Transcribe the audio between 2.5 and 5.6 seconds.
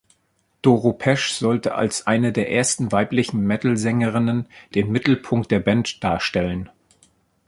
ersten weiblichen Metal-Sängerinnen den Mittelpunkt der